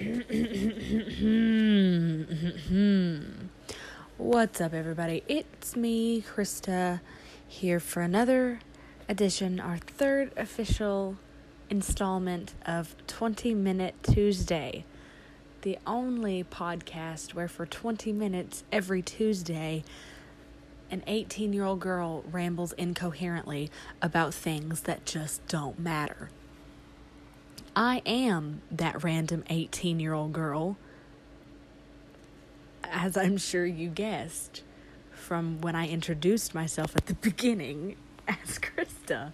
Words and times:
What's 4.16 4.60
up, 4.62 4.72
everybody? 4.72 5.22
It's 5.28 5.76
me, 5.76 6.22
Krista, 6.22 7.00
here 7.46 7.78
for 7.78 8.00
another 8.00 8.60
edition, 9.10 9.60
our 9.60 9.76
third 9.76 10.32
official 10.38 11.18
installment 11.68 12.54
of 12.64 12.96
20 13.08 13.54
Minute 13.54 13.94
Tuesday, 14.02 14.86
the 15.60 15.76
only 15.86 16.44
podcast 16.44 17.34
where 17.34 17.48
for 17.48 17.66
20 17.66 18.10
minutes 18.10 18.64
every 18.72 19.02
Tuesday, 19.02 19.84
an 20.90 21.02
18 21.06 21.52
year 21.52 21.64
old 21.64 21.80
girl 21.80 22.24
rambles 22.32 22.72
incoherently 22.72 23.70
about 24.00 24.32
things 24.32 24.80
that 24.82 25.04
just 25.04 25.46
don't 25.46 25.78
matter. 25.78 26.30
I 27.80 28.02
am 28.04 28.60
that 28.70 29.02
random 29.02 29.42
18 29.48 30.00
year 30.00 30.12
old 30.12 30.34
girl, 30.34 30.76
as 32.84 33.16
I'm 33.16 33.38
sure 33.38 33.64
you 33.64 33.88
guessed 33.88 34.64
from 35.12 35.62
when 35.62 35.74
I 35.74 35.88
introduced 35.88 36.54
myself 36.54 36.94
at 36.94 37.06
the 37.06 37.14
beginning 37.14 37.96
as 38.28 38.58
Krista. 38.58 39.32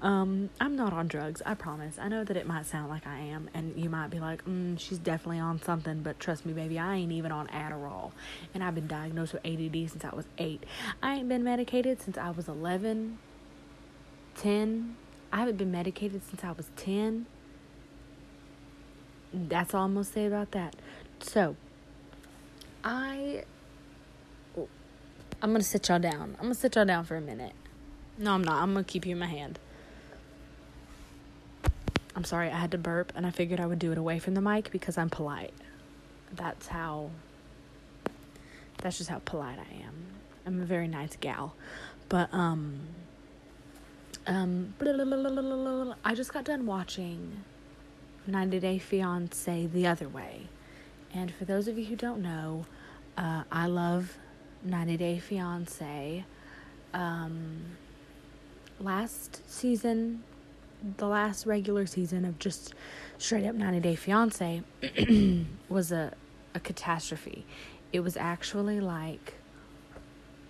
Um, 0.00 0.50
I'm 0.60 0.76
not 0.76 0.92
on 0.92 1.08
drugs, 1.08 1.42
I 1.44 1.54
promise. 1.54 1.98
I 1.98 2.06
know 2.06 2.22
that 2.22 2.36
it 2.36 2.46
might 2.46 2.66
sound 2.66 2.88
like 2.88 3.04
I 3.04 3.18
am, 3.18 3.50
and 3.52 3.76
you 3.76 3.90
might 3.90 4.10
be 4.10 4.20
like, 4.20 4.44
mm, 4.44 4.78
she's 4.78 4.98
definitely 4.98 5.40
on 5.40 5.60
something, 5.60 6.02
but 6.02 6.20
trust 6.20 6.46
me, 6.46 6.52
baby, 6.52 6.78
I 6.78 6.94
ain't 6.94 7.10
even 7.10 7.32
on 7.32 7.48
Adderall. 7.48 8.12
And 8.54 8.62
I've 8.62 8.76
been 8.76 8.86
diagnosed 8.86 9.32
with 9.32 9.44
ADD 9.44 9.90
since 9.90 10.04
I 10.04 10.14
was 10.14 10.26
8. 10.38 10.62
I 11.02 11.16
ain't 11.16 11.28
been 11.28 11.42
medicated 11.42 12.00
since 12.00 12.16
I 12.16 12.30
was 12.30 12.46
11, 12.46 13.18
10. 14.36 14.96
I 15.32 15.36
haven't 15.38 15.56
been 15.56 15.72
medicated 15.72 16.22
since 16.28 16.44
I 16.44 16.52
was 16.52 16.70
10 16.76 17.26
that's 19.32 19.74
all 19.74 19.84
I'm 19.84 19.94
gonna 19.94 20.04
say 20.04 20.26
about 20.26 20.52
that. 20.52 20.74
So, 21.20 21.56
I, 22.84 23.44
I'm 24.56 25.52
gonna 25.52 25.62
sit 25.62 25.88
y'all 25.88 25.98
down. 25.98 26.36
I'm 26.38 26.44
gonna 26.44 26.54
sit 26.54 26.76
y'all 26.76 26.84
down 26.84 27.04
for 27.04 27.16
a 27.16 27.20
minute. 27.20 27.52
No, 28.18 28.32
I'm 28.32 28.42
not. 28.42 28.62
I'm 28.62 28.72
gonna 28.72 28.84
keep 28.84 29.04
you 29.06 29.12
in 29.12 29.18
my 29.18 29.26
hand. 29.26 29.58
I'm 32.14 32.24
sorry, 32.24 32.48
I 32.48 32.56
had 32.56 32.70
to 32.70 32.78
burp, 32.78 33.12
and 33.14 33.26
I 33.26 33.30
figured 33.30 33.60
I 33.60 33.66
would 33.66 33.78
do 33.78 33.92
it 33.92 33.98
away 33.98 34.18
from 34.18 34.34
the 34.34 34.40
mic 34.40 34.70
because 34.70 34.96
I'm 34.96 35.10
polite. 35.10 35.52
That's 36.32 36.68
how. 36.68 37.10
That's 38.78 38.98
just 38.98 39.10
how 39.10 39.20
polite 39.24 39.58
I 39.58 39.84
am. 39.84 39.94
I'm 40.46 40.62
a 40.62 40.64
very 40.64 40.88
nice 40.88 41.16
gal, 41.16 41.54
but 42.08 42.32
um. 42.32 42.80
Um, 44.28 44.74
I 46.04 46.14
just 46.16 46.32
got 46.32 46.44
done 46.44 46.66
watching 46.66 47.44
90 48.28 48.60
Day 48.60 48.78
Fiance 48.78 49.66
the 49.66 49.86
other 49.86 50.08
way. 50.08 50.48
And 51.12 51.32
for 51.32 51.44
those 51.44 51.68
of 51.68 51.78
you 51.78 51.84
who 51.84 51.96
don't 51.96 52.22
know, 52.22 52.66
uh, 53.16 53.44
I 53.50 53.66
love 53.66 54.16
90 54.62 54.96
Day 54.96 55.18
Fiance. 55.18 56.24
Um, 56.92 57.62
last 58.80 59.48
season, 59.50 60.22
the 60.98 61.06
last 61.06 61.46
regular 61.46 61.86
season 61.86 62.24
of 62.24 62.38
just 62.38 62.74
straight 63.18 63.46
up 63.46 63.54
90 63.54 63.80
Day 63.80 63.94
Fiance 63.94 64.62
was 65.68 65.92
a, 65.92 66.12
a 66.54 66.60
catastrophe. 66.60 67.44
It 67.92 68.00
was 68.00 68.16
actually 68.16 68.80
like 68.80 69.34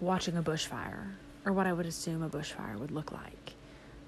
watching 0.01 0.37
a 0.37 0.43
bushfire, 0.43 1.13
or 1.45 1.53
what 1.53 1.67
I 1.67 1.73
would 1.73 1.87
assume 1.87 2.23
a 2.23 2.29
bushfire 2.29 2.79
would 2.79 2.91
look 2.91 3.13
like. 3.13 3.55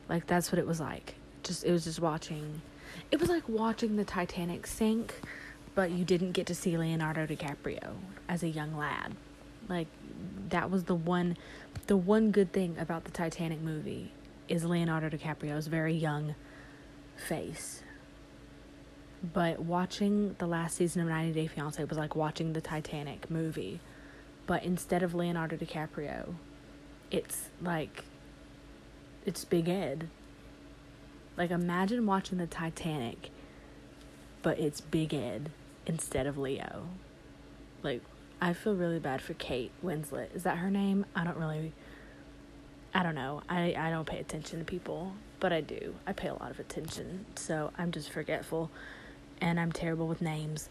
Like, 0.09 0.27
that's 0.27 0.51
what 0.51 0.59
it 0.59 0.67
was 0.67 0.81
like. 0.81 1.15
Just, 1.43 1.65
it 1.65 1.71
was 1.71 1.85
just 1.85 2.01
watching 2.01 2.61
it 3.11 3.21
was 3.21 3.29
like 3.29 3.49
watching 3.49 3.97
the 3.97 4.05
Titanic 4.05 4.67
sink, 4.67 5.15
but 5.75 5.91
you 5.91 6.05
didn't 6.05 6.33
get 6.33 6.47
to 6.47 6.55
see 6.55 6.77
Leonardo 6.77 7.27
DiCaprio 7.27 7.95
as 8.29 8.43
a 8.43 8.49
young 8.49 8.77
lad. 8.77 9.15
Like 9.69 9.89
that 10.49 10.71
was 10.71 10.85
the 10.85 10.95
one 10.95 11.37
the 11.87 11.97
one 11.97 12.31
good 12.31 12.53
thing 12.53 12.77
about 12.79 13.05
the 13.05 13.11
Titanic 13.11 13.61
movie 13.61 14.13
is 14.49 14.65
Leonardo 14.65 15.09
DiCaprio's 15.09 15.67
very 15.67 15.95
young 15.95 16.35
face. 17.17 17.83
But 19.33 19.61
watching 19.61 20.37
the 20.39 20.47
last 20.47 20.77
season 20.77 21.03
of 21.03 21.09
90 21.09 21.33
Day 21.33 21.47
Fiance 21.47 21.83
was 21.85 21.99
like 21.99 22.15
watching 22.15 22.53
the 22.53 22.61
Titanic 22.61 23.31
movie. 23.31 23.81
But 24.47 24.63
instead 24.63 25.03
of 25.03 25.15
Leonardo 25.15 25.57
DiCaprio, 25.57 26.35
it's 27.11 27.49
like 27.61 28.05
it's 29.27 29.45
Big 29.45 29.69
Ed. 29.69 30.09
Like 31.39 31.53
imagine 31.53 32.05
watching 32.05 32.39
the 32.39 32.49
Titanic, 32.49 33.31
but 34.43 34.59
it's 34.59 34.81
Big 34.81 35.15
Ed 35.15 35.51
instead 35.87 36.27
of 36.27 36.37
Leo. 36.37 36.89
Like 37.81 38.03
I 38.41 38.53
feel 38.53 38.75
really 38.75 38.99
bad 38.99 39.23
for 39.23 39.35
Kate 39.35 39.71
Winslet. 39.83 40.35
Is 40.35 40.43
that 40.43 40.59
her 40.59 40.69
name? 40.69 41.07
I 41.15 41.23
don't 41.23 41.37
really 41.37 41.73
I 42.93 43.05
don't 43.05 43.15
know. 43.15 43.43
I 43.49 43.73
I 43.79 43.91
don't 43.91 44.05
pay 44.05 44.19
attention 44.19 44.59
to 44.59 44.65
people, 44.65 45.13
but 45.39 45.53
I 45.53 45.61
do. 45.61 45.95
I 46.09 46.13
pay 46.13 46.27
a 46.27 46.35
lot 46.35 46.51
of 46.51 46.59
attention. 46.59 47.25
So 47.37 47.71
I'm 47.79 47.93
just 47.93 48.11
forgetful 48.11 48.69
and 49.41 49.61
I'm 49.61 49.71
terrible 49.71 50.09
with 50.09 50.21
names. 50.21 50.69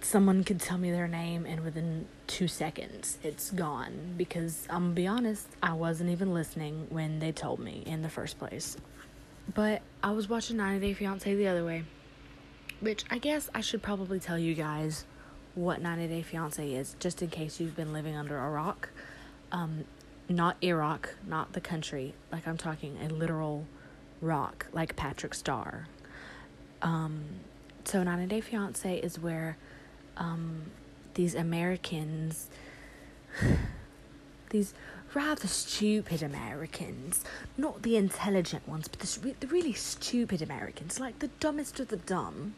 Someone 0.00 0.44
could 0.44 0.60
tell 0.60 0.78
me 0.78 0.90
their 0.90 1.08
name 1.08 1.44
and 1.44 1.62
within 1.62 2.06
2 2.28 2.48
seconds 2.48 3.18
it's 3.22 3.50
gone 3.50 4.14
because 4.16 4.66
I'm 4.70 4.84
gonna 4.84 4.94
be 4.94 5.06
honest, 5.06 5.46
I 5.62 5.74
wasn't 5.74 6.08
even 6.08 6.32
listening 6.32 6.86
when 6.88 7.18
they 7.18 7.32
told 7.32 7.60
me 7.60 7.82
in 7.84 8.00
the 8.00 8.08
first 8.08 8.38
place. 8.38 8.78
But 9.52 9.82
I 10.02 10.12
was 10.12 10.28
watching 10.28 10.58
90 10.58 10.86
Day 10.86 10.92
Fiance 10.94 11.34
the 11.34 11.48
other 11.48 11.64
way, 11.64 11.84
which 12.80 13.04
I 13.10 13.18
guess 13.18 13.50
I 13.54 13.60
should 13.60 13.82
probably 13.82 14.20
tell 14.20 14.38
you 14.38 14.54
guys 14.54 15.06
what 15.54 15.80
90 15.80 16.06
Day 16.08 16.22
Fiance 16.22 16.72
is, 16.72 16.94
just 17.00 17.22
in 17.22 17.28
case 17.28 17.58
you've 17.58 17.74
been 17.74 17.92
living 17.92 18.16
under 18.16 18.38
a 18.38 18.50
rock. 18.50 18.90
Um, 19.50 19.84
not 20.28 20.56
Iraq, 20.62 21.16
not 21.26 21.54
the 21.54 21.60
country. 21.60 22.14
Like 22.30 22.46
I'm 22.46 22.56
talking 22.56 22.96
a 23.02 23.08
literal 23.08 23.66
rock, 24.20 24.66
like 24.72 24.94
Patrick 24.94 25.34
Star. 25.34 25.88
Um, 26.82 27.24
so 27.84 28.02
90 28.02 28.26
Day 28.26 28.40
Fiance 28.40 28.98
is 28.98 29.18
where 29.18 29.56
um, 30.16 30.62
these 31.14 31.34
Americans, 31.34 32.48
these 34.50 34.74
rather 35.14 35.48
stupid 35.48 36.22
Americans, 36.22 37.24
not 37.56 37.82
the 37.82 37.96
intelligent 37.96 38.66
ones, 38.68 38.88
but 38.88 39.00
the, 39.00 39.34
the 39.40 39.46
really 39.46 39.72
stupid 39.72 40.42
Americans, 40.42 41.00
like 41.00 41.18
the 41.18 41.28
dumbest 41.40 41.80
of 41.80 41.88
the 41.88 41.96
dumb. 41.96 42.54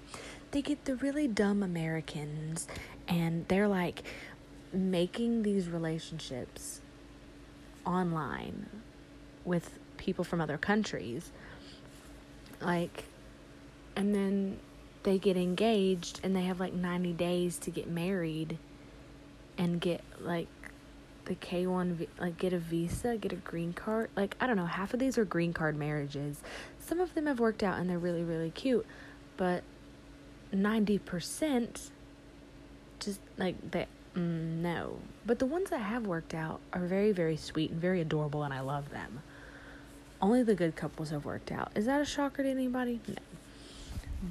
They 0.50 0.62
get 0.62 0.84
the 0.84 0.96
really 0.96 1.26
dumb 1.26 1.62
Americans, 1.62 2.68
and 3.08 3.46
they're 3.48 3.68
like 3.68 4.02
making 4.72 5.42
these 5.42 5.68
relationships 5.68 6.80
online 7.86 8.66
with 9.44 9.78
people 9.96 10.24
from 10.24 10.40
other 10.40 10.58
countries. 10.58 11.30
Like, 12.60 13.04
and 13.96 14.14
then 14.14 14.58
they 15.02 15.19
get 15.19 15.36
engaged 15.36 16.20
and 16.22 16.34
they 16.34 16.42
have 16.42 16.60
like 16.60 16.72
90 16.72 17.12
days 17.14 17.58
to 17.58 17.70
get 17.70 17.88
married 17.88 18.58
and 19.58 19.80
get 19.80 20.02
like 20.20 20.48
the 21.24 21.34
K1 21.34 22.06
like 22.18 22.38
get 22.38 22.52
a 22.52 22.58
visa, 22.58 23.16
get 23.16 23.32
a 23.32 23.36
green 23.36 23.72
card. 23.72 24.10
Like 24.16 24.36
I 24.40 24.46
don't 24.46 24.56
know, 24.56 24.66
half 24.66 24.92
of 24.94 25.00
these 25.00 25.18
are 25.18 25.24
green 25.24 25.52
card 25.52 25.76
marriages. 25.76 26.42
Some 26.80 27.00
of 27.00 27.14
them 27.14 27.26
have 27.26 27.40
worked 27.40 27.62
out 27.62 27.78
and 27.78 27.88
they're 27.88 27.98
really 27.98 28.22
really 28.22 28.50
cute, 28.50 28.86
but 29.36 29.62
90% 30.52 31.90
just 33.00 33.20
like 33.36 33.70
they 33.70 33.86
mm, 34.14 34.60
no. 34.60 34.98
But 35.24 35.38
the 35.38 35.46
ones 35.46 35.70
that 35.70 35.78
have 35.78 36.06
worked 36.06 36.34
out 36.34 36.60
are 36.72 36.86
very 36.86 37.12
very 37.12 37.36
sweet 37.36 37.70
and 37.70 37.80
very 37.80 38.00
adorable 38.00 38.42
and 38.42 38.52
I 38.52 38.60
love 38.60 38.90
them. 38.90 39.22
Only 40.20 40.42
the 40.42 40.54
good 40.54 40.76
couples 40.76 41.10
have 41.10 41.24
worked 41.24 41.50
out. 41.50 41.72
Is 41.74 41.86
that 41.86 42.00
a 42.00 42.04
shocker 42.04 42.42
to 42.42 42.48
anybody? 42.48 43.00
No. 43.08 43.14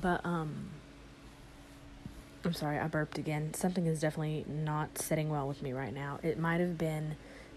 But 0.02 0.26
um 0.26 0.70
I'm 2.44 2.54
sorry, 2.54 2.80
I 2.80 2.88
burped 2.88 3.18
again. 3.18 3.54
Something 3.54 3.86
is 3.86 4.00
definitely 4.00 4.46
not 4.48 4.98
sitting 4.98 5.30
well 5.30 5.48
with 5.48 5.62
me 5.62 5.74
right 5.74 5.94
now. 5.94 6.20
It 6.24 6.40
might 6.40 6.60
have 6.60 6.78
been 6.78 7.16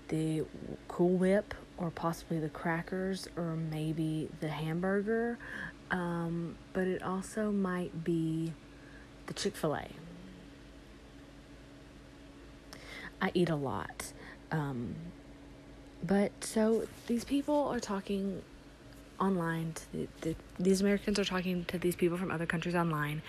the 0.08 0.44
Cool 0.88 1.16
Whip, 1.16 1.54
or 1.78 1.90
possibly 1.90 2.38
the 2.38 2.50
crackers, 2.50 3.26
or 3.36 3.56
maybe 3.56 4.28
the 4.40 4.48
hamburger. 4.48 5.38
Um, 5.90 6.56
but 6.72 6.86
it 6.86 7.02
also 7.02 7.50
might 7.50 8.04
be 8.04 8.52
the 9.26 9.32
Chick 9.32 9.56
fil 9.56 9.74
A. 9.74 9.88
I 13.22 13.30
eat 13.32 13.48
a 13.48 13.56
lot. 13.56 14.12
Um, 14.52 14.94
but 16.06 16.32
so 16.44 16.86
these 17.06 17.24
people 17.24 17.68
are 17.68 17.80
talking 17.80 18.42
online 19.20 19.72
the, 19.92 20.08
the, 20.22 20.36
these 20.58 20.80
Americans 20.80 21.20
are 21.20 21.24
talking 21.24 21.64
to 21.66 21.78
these 21.78 21.94
people 21.94 22.18
from 22.18 22.32
other 22.32 22.46
countries 22.46 22.74
online 22.74 23.22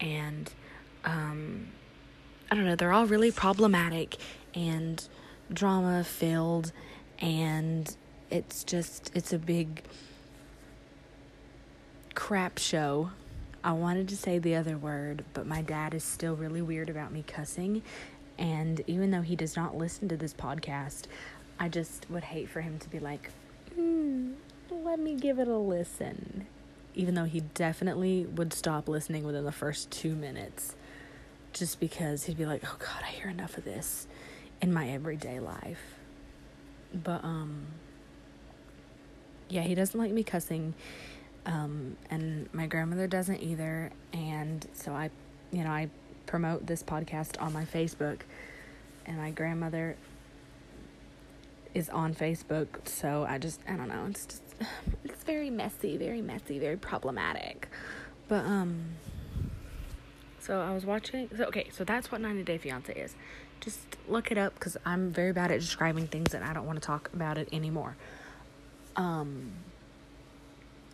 and 0.00 0.52
um, 1.04 1.68
I 2.50 2.54
don't 2.54 2.64
know, 2.64 2.76
they're 2.76 2.92
all 2.92 3.06
really 3.06 3.30
problematic 3.30 4.16
and 4.54 5.06
drama 5.52 6.04
filled, 6.04 6.72
and 7.18 7.94
it's 8.30 8.64
just, 8.64 9.10
it's 9.14 9.32
a 9.32 9.38
big 9.38 9.82
crap 12.14 12.58
show 12.58 13.10
I 13.64 13.72
wanted 13.72 14.08
to 14.08 14.16
say 14.16 14.38
the 14.38 14.56
other 14.56 14.76
word, 14.76 15.24
but 15.34 15.46
my 15.46 15.62
dad 15.62 15.94
is 15.94 16.02
still 16.02 16.34
really 16.34 16.62
weird 16.62 16.90
about 16.90 17.12
me 17.12 17.22
cussing. 17.24 17.82
And 18.36 18.80
even 18.88 19.12
though 19.12 19.20
he 19.22 19.36
does 19.36 19.54
not 19.54 19.76
listen 19.76 20.08
to 20.08 20.16
this 20.16 20.34
podcast, 20.34 21.04
I 21.60 21.68
just 21.68 22.10
would 22.10 22.24
hate 22.24 22.48
for 22.48 22.60
him 22.60 22.80
to 22.80 22.90
be 22.90 22.98
like, 22.98 23.30
mm, 23.78 24.32
let 24.68 24.98
me 24.98 25.14
give 25.14 25.38
it 25.38 25.46
a 25.46 25.56
listen. 25.56 26.48
Even 26.94 27.14
though 27.14 27.24
he 27.24 27.40
definitely 27.54 28.26
would 28.26 28.52
stop 28.52 28.88
listening 28.88 29.22
within 29.22 29.44
the 29.44 29.52
first 29.52 29.92
two 29.92 30.16
minutes, 30.16 30.74
just 31.52 31.80
because 31.80 32.24
he'd 32.24 32.38
be 32.38 32.46
like, 32.46 32.62
oh 32.64 32.76
God, 32.78 33.02
I 33.02 33.10
hear 33.10 33.28
enough 33.28 33.58
of 33.58 33.64
this 33.64 34.06
in 34.60 34.72
my 34.72 34.88
everyday 34.90 35.40
life. 35.40 35.82
But, 36.94 37.24
um, 37.24 37.66
yeah, 39.48 39.62
he 39.62 39.74
doesn't 39.74 39.98
like 39.98 40.10
me 40.12 40.22
cussing. 40.22 40.74
Um, 41.46 41.96
and 42.10 42.48
my 42.52 42.66
grandmother 42.66 43.06
doesn't 43.06 43.42
either. 43.42 43.90
And 44.12 44.66
so 44.72 44.92
I, 44.92 45.10
you 45.50 45.64
know, 45.64 45.70
I 45.70 45.88
promote 46.26 46.66
this 46.66 46.82
podcast 46.82 47.40
on 47.40 47.52
my 47.52 47.64
Facebook, 47.64 48.20
and 49.06 49.18
my 49.18 49.30
grandmother 49.30 49.96
is 51.74 51.88
on 51.90 52.14
Facebook. 52.14 52.88
So 52.88 53.26
I 53.28 53.38
just, 53.38 53.60
I 53.68 53.76
don't 53.76 53.88
know, 53.88 54.06
it's 54.08 54.26
just, 54.26 54.42
it's 55.04 55.24
very 55.24 55.50
messy, 55.50 55.96
very 55.96 56.22
messy, 56.22 56.58
very 56.58 56.76
problematic. 56.76 57.68
But, 58.28 58.44
um, 58.44 58.84
so 60.52 60.60
I 60.60 60.74
was 60.74 60.84
watching, 60.84 61.30
so 61.34 61.44
okay, 61.44 61.68
so 61.72 61.82
that's 61.82 62.12
what 62.12 62.20
90 62.20 62.42
Day 62.42 62.58
Fiance 62.58 62.92
is. 62.92 63.14
Just 63.60 63.96
look 64.06 64.30
it 64.30 64.36
up 64.36 64.52
because 64.52 64.76
I'm 64.84 65.10
very 65.10 65.32
bad 65.32 65.50
at 65.50 65.60
describing 65.60 66.08
things 66.08 66.34
and 66.34 66.44
I 66.44 66.52
don't 66.52 66.66
want 66.66 66.78
to 66.78 66.86
talk 66.86 67.08
about 67.14 67.38
it 67.38 67.48
anymore. 67.52 67.96
Um, 68.94 69.52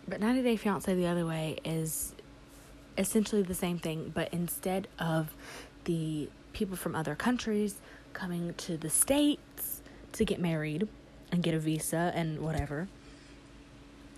but 0.07 0.21
90 0.21 0.43
Day 0.43 0.55
Fiance 0.55 0.95
the 0.95 1.09
other 1.09 1.27
way 1.27 1.59
is 1.65 2.15
essentially 2.97 3.43
the 3.43 3.55
same 3.55 3.81
thing, 3.81 4.13
but 4.15 4.33
instead 4.33 4.87
of 4.97 5.35
the 5.87 6.29
people 6.53 6.77
from 6.77 6.95
other 6.95 7.17
countries 7.17 7.81
coming 8.13 8.55
to 8.59 8.77
the 8.77 8.91
States 8.91 9.83
to 10.13 10.25
get 10.25 10.39
married 10.39 10.87
and 11.33 11.43
get 11.43 11.53
a 11.53 11.59
visa 11.59 12.13
and 12.15 12.39
whatever, 12.39 12.87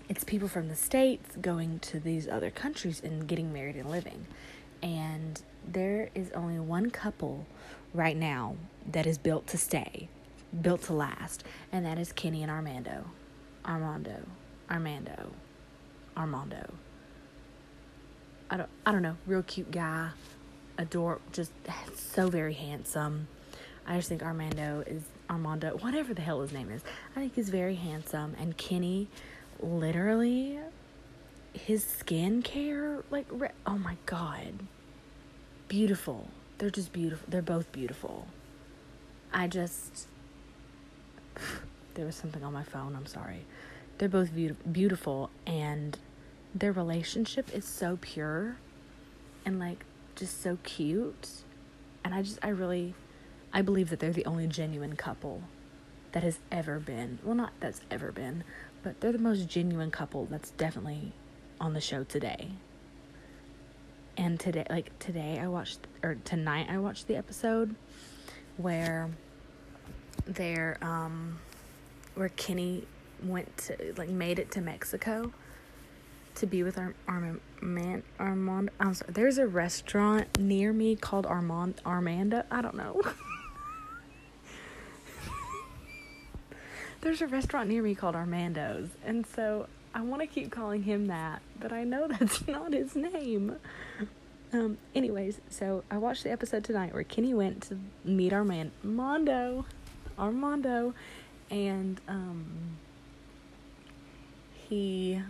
it's 0.07 0.23
people 0.23 0.47
from 0.47 0.67
the 0.67 0.75
States 0.75 1.35
going 1.37 1.79
to 1.79 1.99
these 1.99 2.27
other 2.27 2.51
countries 2.51 3.01
and 3.03 3.27
getting 3.27 3.51
married 3.51 3.75
and 3.75 3.89
living. 3.89 4.27
And 4.81 5.41
there 5.67 6.09
is 6.15 6.31
only 6.31 6.59
one 6.59 6.89
couple 6.89 7.45
right 7.93 8.17
now 8.17 8.55
that 8.89 9.05
is 9.05 9.17
built 9.17 9.47
to 9.47 9.57
stay, 9.57 10.09
built 10.61 10.83
to 10.83 10.93
last, 10.93 11.43
and 11.71 11.85
that 11.85 11.97
is 11.97 12.11
Kenny 12.11 12.41
and 12.41 12.51
Armando. 12.51 13.05
Armando. 13.65 14.25
Armando. 14.69 15.31
Armando. 16.17 16.73
I 18.49 18.57
don't 18.57 18.69
I 18.85 18.91
don't 18.91 19.01
know, 19.01 19.17
real 19.25 19.43
cute 19.43 19.71
guy. 19.71 20.09
Adore 20.77 21.19
just 21.31 21.51
so 21.95 22.29
very 22.29 22.53
handsome. 22.53 23.27
I 23.85 23.97
just 23.97 24.09
think 24.09 24.23
Armando 24.23 24.83
is 24.85 25.03
Armando, 25.29 25.77
whatever 25.77 26.13
the 26.13 26.21
hell 26.21 26.41
his 26.41 26.51
name 26.51 26.71
is. 26.71 26.81
I 27.15 27.19
think 27.19 27.35
he's 27.35 27.49
very 27.49 27.75
handsome 27.75 28.35
and 28.39 28.57
Kenny 28.57 29.07
literally 29.59 30.59
his 31.53 31.83
skin 31.83 32.41
care 32.41 33.03
like 33.09 33.27
oh 33.65 33.77
my 33.77 33.97
god. 34.05 34.53
Beautiful. 35.67 36.27
They're 36.57 36.69
just 36.69 36.93
beautiful. 36.93 37.25
They're 37.29 37.41
both 37.41 37.71
beautiful. 37.71 38.27
I 39.33 39.47
just 39.47 40.07
there 41.95 42.05
was 42.05 42.15
something 42.15 42.43
on 42.43 42.53
my 42.53 42.63
phone. 42.63 42.95
I'm 42.95 43.05
sorry. 43.05 43.45
They're 43.97 44.09
both 44.09 44.33
be- 44.33 44.55
beautiful 44.71 45.29
and 45.45 45.97
their 46.53 46.71
relationship 46.71 47.53
is 47.53 47.65
so 47.65 47.97
pure 48.01 48.57
and 49.45 49.59
like 49.59 49.85
just 50.15 50.41
so 50.41 50.57
cute. 50.63 51.29
And 52.03 52.13
I 52.13 52.21
just 52.21 52.39
I 52.41 52.49
really 52.49 52.93
I 53.53 53.61
believe 53.61 53.89
that 53.89 53.99
they're 53.99 54.11
the 54.11 54.25
only 54.25 54.47
genuine 54.47 54.95
couple 54.95 55.43
that 56.13 56.23
has 56.23 56.39
ever 56.51 56.79
been. 56.79 57.19
Well, 57.23 57.35
not 57.35 57.53
that's 57.59 57.81
ever 57.89 58.11
been, 58.11 58.43
but 58.83 58.99
they're 59.01 59.11
the 59.11 59.19
most 59.19 59.47
genuine 59.47 59.91
couple 59.91 60.25
that's 60.25 60.51
definitely 60.51 61.13
on 61.61 61.73
the 61.73 61.79
show 61.79 62.03
today. 62.03 62.49
And 64.17 64.39
today 64.39 64.65
like 64.69 64.97
today 64.99 65.39
I 65.41 65.47
watched 65.47 65.87
or 66.03 66.17
tonight 66.25 66.67
I 66.69 66.79
watched 66.79 67.07
the 67.07 67.15
episode 67.15 67.75
where 68.57 69.09
they're 70.25 70.77
um 70.81 71.39
where 72.15 72.29
Kenny 72.29 72.85
went 73.23 73.55
to 73.57 73.93
like 73.95 74.09
made 74.09 74.39
it 74.39 74.51
to 74.51 74.61
Mexico 74.61 75.31
to 76.35 76.45
be 76.45 76.63
with 76.63 76.77
our 76.77 76.93
Armand 77.07 78.03
Armand 78.19 78.69
I'm 78.79 78.93
sorry 78.93 79.13
there's 79.13 79.37
a 79.37 79.47
restaurant 79.47 80.39
near 80.39 80.73
me 80.73 80.95
called 80.95 81.25
Armand 81.25 81.81
Armanda 81.85 82.45
I 82.51 82.61
don't 82.61 82.75
know 82.75 83.01
there's 87.01 87.21
a 87.21 87.27
restaurant 87.27 87.69
near 87.69 87.81
me 87.81 87.95
called 87.95 88.15
Armando's 88.15 88.89
and 89.05 89.25
so 89.25 89.67
I 89.93 90.01
want 90.01 90.21
to 90.21 90.27
keep 90.27 90.51
calling 90.51 90.83
him 90.83 91.07
that 91.07 91.41
but 91.59 91.71
I 91.71 91.83
know 91.83 92.07
that's 92.19 92.47
not 92.47 92.73
his 92.73 92.95
name. 92.95 93.55
Um 94.53 94.77
anyways 94.93 95.39
so 95.49 95.83
I 95.89 95.97
watched 95.97 96.23
the 96.23 96.31
episode 96.31 96.63
tonight 96.63 96.93
where 96.93 97.03
Kenny 97.03 97.33
went 97.33 97.63
to 97.63 97.77
meet 98.03 98.33
our 98.33 98.43
man 98.43 98.71
Armando. 98.83 99.65
Armando. 100.17 100.93
And 101.49 101.99
um 102.07 102.77
he 104.69 105.21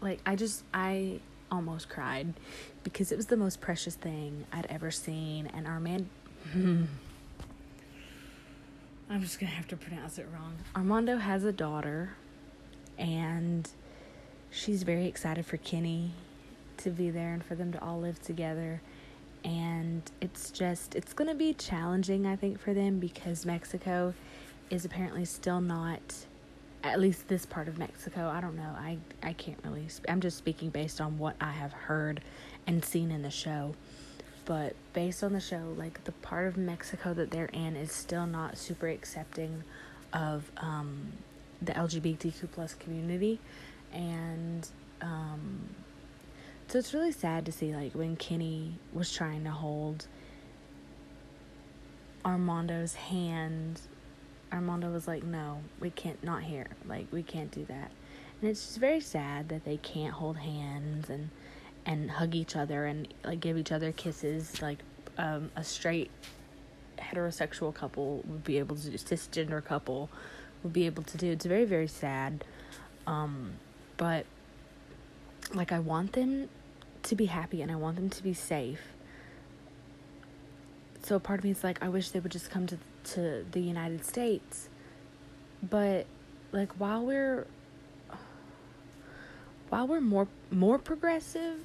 like 0.00 0.20
I 0.24 0.36
just 0.36 0.64
I 0.72 1.20
almost 1.50 1.88
cried 1.88 2.34
because 2.84 3.10
it 3.10 3.16
was 3.16 3.26
the 3.26 3.36
most 3.36 3.60
precious 3.60 3.96
thing 3.96 4.44
I'd 4.52 4.66
ever 4.66 4.90
seen. 4.90 5.46
And 5.48 5.66
Armand 5.66 6.08
I'm 6.54 6.88
just 9.20 9.40
gonna 9.40 9.50
have 9.50 9.66
to 9.68 9.76
pronounce 9.76 10.18
it 10.18 10.26
wrong. 10.32 10.56
Armando 10.76 11.16
has 11.16 11.44
a 11.44 11.52
daughter 11.52 12.16
and 13.00 13.68
she's 14.50 14.84
very 14.84 15.06
excited 15.06 15.44
for 15.44 15.56
Kenny 15.56 16.12
to 16.76 16.90
be 16.90 17.10
there 17.10 17.32
and 17.32 17.44
for 17.44 17.56
them 17.56 17.72
to 17.72 17.82
all 17.82 17.98
live 18.00 18.22
together 18.22 18.80
and 19.44 20.02
it's 20.20 20.50
just 20.50 20.94
it's 20.94 21.12
going 21.12 21.28
to 21.28 21.34
be 21.34 21.52
challenging 21.54 22.26
I 22.26 22.36
think 22.36 22.60
for 22.60 22.74
them 22.74 23.00
because 23.00 23.44
Mexico 23.44 24.14
is 24.70 24.84
apparently 24.84 25.24
still 25.24 25.60
not 25.60 26.00
at 26.82 26.98
least 26.98 27.28
this 27.28 27.44
part 27.44 27.68
of 27.68 27.78
Mexico. 27.78 28.28
I 28.28 28.40
don't 28.40 28.56
know. 28.56 28.74
I 28.76 28.98
I 29.22 29.32
can't 29.34 29.58
really. 29.64 29.86
I'm 30.08 30.20
just 30.20 30.38
speaking 30.38 30.70
based 30.70 31.00
on 31.00 31.18
what 31.18 31.36
I 31.40 31.50
have 31.50 31.72
heard 31.72 32.20
and 32.66 32.84
seen 32.84 33.10
in 33.10 33.22
the 33.22 33.30
show. 33.30 33.74
But 34.46 34.74
based 34.92 35.22
on 35.22 35.32
the 35.32 35.40
show, 35.40 35.74
like 35.76 36.04
the 36.04 36.12
part 36.12 36.48
of 36.48 36.56
Mexico 36.56 37.12
that 37.14 37.30
they're 37.30 37.46
in 37.46 37.76
is 37.76 37.92
still 37.92 38.26
not 38.26 38.56
super 38.56 38.88
accepting 38.88 39.62
of 40.12 40.50
um, 40.56 41.12
the 41.62 41.72
LGBTQ 41.72 42.50
plus 42.52 42.74
community, 42.74 43.40
and 43.92 44.68
um, 45.00 45.68
so 46.68 46.78
it's 46.78 46.94
really 46.94 47.12
sad 47.12 47.46
to 47.46 47.52
see 47.52 47.74
like 47.74 47.92
when 47.92 48.16
Kenny 48.16 48.74
was 48.92 49.12
trying 49.12 49.44
to 49.44 49.50
hold 49.50 50.06
Armando's 52.24 52.94
hand 52.94 53.80
Armando 54.52 54.90
was 54.90 55.06
like, 55.06 55.22
"No, 55.22 55.60
we 55.78 55.90
can't. 55.90 56.22
Not 56.24 56.42
here. 56.42 56.66
Like 56.86 57.06
we 57.10 57.22
can't 57.22 57.50
do 57.50 57.64
that." 57.66 57.90
And 58.40 58.50
it's 58.50 58.64
just 58.66 58.78
very 58.78 59.00
sad 59.00 59.48
that 59.50 59.64
they 59.64 59.76
can't 59.76 60.12
hold 60.12 60.38
hands 60.38 61.10
and 61.10 61.30
and 61.86 62.10
hug 62.10 62.34
each 62.34 62.56
other 62.56 62.86
and 62.86 63.08
like 63.24 63.40
give 63.40 63.56
each 63.56 63.72
other 63.72 63.92
kisses 63.92 64.60
like 64.60 64.78
um, 65.18 65.50
a 65.56 65.64
straight 65.64 66.10
heterosexual 66.98 67.72
couple 67.74 68.22
would 68.26 68.44
be 68.44 68.58
able 68.58 68.76
to 68.76 68.90
do. 68.90 68.96
Cisgender 68.96 69.64
couple 69.64 70.10
would 70.62 70.72
be 70.72 70.86
able 70.86 71.02
to 71.04 71.16
do. 71.16 71.30
It's 71.30 71.46
very 71.46 71.64
very 71.64 71.88
sad, 71.88 72.44
um, 73.06 73.52
but 73.96 74.26
like 75.54 75.72
I 75.72 75.78
want 75.78 76.12
them 76.12 76.48
to 77.02 77.16
be 77.16 77.26
happy 77.26 77.62
and 77.62 77.72
I 77.72 77.76
want 77.76 77.96
them 77.96 78.10
to 78.10 78.22
be 78.22 78.34
safe. 78.34 78.80
So 81.02 81.18
part 81.18 81.40
of 81.40 81.44
me 81.44 81.50
is 81.50 81.64
like, 81.64 81.82
I 81.82 81.88
wish 81.88 82.10
they 82.10 82.20
would 82.20 82.32
just 82.32 82.50
come 82.50 82.66
to 82.66 82.78
to 83.02 83.46
the 83.50 83.60
United 83.60 84.04
States. 84.04 84.68
But 85.62 86.06
like 86.52 86.72
while 86.74 87.04
we're 87.04 87.46
while 89.70 89.86
we're 89.86 90.00
more 90.00 90.28
more 90.50 90.78
progressive, 90.78 91.64